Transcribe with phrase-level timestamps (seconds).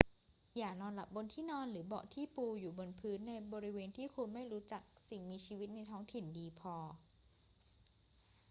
[0.57, 6.75] อย่านอนหลับบนที่นอนหรือเบาะที่ปูอยู่บนพื้นในบริเวณที่คุณไม่รู้จักสิ่งมีชีวิตในท้องถิ่นดีพอ